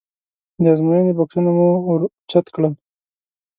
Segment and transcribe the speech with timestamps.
[0.61, 2.73] د ازموینې بکسونه مو ور اوچت کړل.